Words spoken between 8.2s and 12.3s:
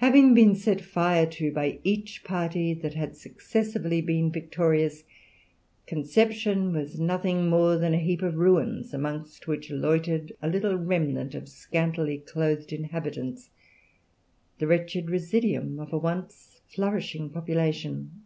of ruins, amongst which loitered a little remnant of scantily